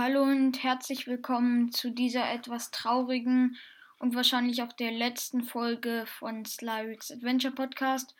[0.00, 3.56] Hallo und herzlich willkommen zu dieser etwas traurigen
[3.98, 8.14] und wahrscheinlich auch der letzten Folge von Slyrix Adventure Podcast.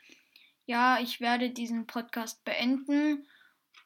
[0.67, 3.29] Ja, ich werde diesen Podcast beenden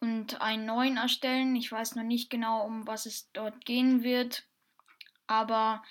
[0.01, 1.55] und einen neuen erstellen.
[1.55, 4.47] Ich weiß noch nicht genau, um was es dort gehen wird,
[5.27, 5.83] aber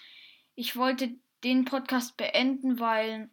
[0.56, 1.14] ich wollte
[1.44, 3.30] den Podcast beenden, weil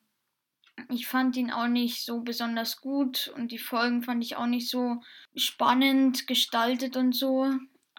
[0.91, 4.69] ich fand ihn auch nicht so besonders gut und die Folgen fand ich auch nicht
[4.69, 5.01] so
[5.35, 7.51] spannend gestaltet und so.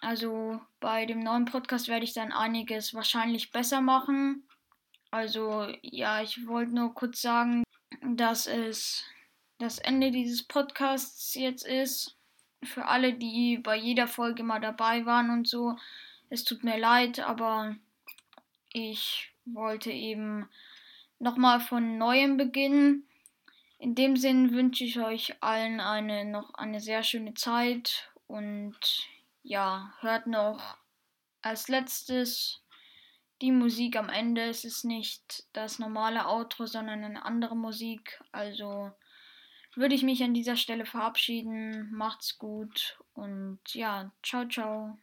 [0.01, 4.47] Also bei dem neuen Podcast werde ich dann einiges wahrscheinlich besser machen.
[5.11, 7.63] Also ja, ich wollte nur kurz sagen,
[8.01, 9.03] dass es
[9.57, 12.15] das Ende dieses Podcasts jetzt ist.
[12.63, 15.77] Für alle, die bei jeder Folge mal dabei waren und so.
[16.29, 17.75] Es tut mir leid, aber
[18.71, 20.47] ich wollte eben
[21.19, 23.07] nochmal von neuem beginnen.
[23.79, 28.77] In dem Sinn wünsche ich euch allen eine noch eine sehr schöne Zeit und
[29.43, 30.77] ja, hört noch
[31.41, 32.63] als letztes
[33.41, 34.43] die Musik am Ende.
[34.43, 38.21] Es ist nicht das normale Outro, sondern eine andere Musik.
[38.31, 38.91] Also
[39.75, 41.91] würde ich mich an dieser Stelle verabschieden.
[41.91, 44.97] Macht's gut und ja, ciao, ciao.